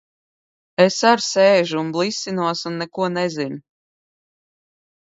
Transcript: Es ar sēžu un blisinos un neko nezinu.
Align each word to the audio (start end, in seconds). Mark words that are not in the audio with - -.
Es 0.85 0.97
ar 1.09 1.21
sēžu 1.25 1.79
un 1.83 1.93
blisinos 1.99 2.65
un 2.73 2.81
neko 2.85 3.13
nezinu. 3.21 3.63